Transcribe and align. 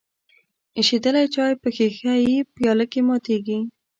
ایشیدلی 0.77 1.25
چای 1.33 1.53
په 1.61 1.67
ښیښه 1.75 2.13
یي 2.25 2.37
پیاله 2.55 2.85
کې 2.91 3.01
ماتیږي. 3.07 3.59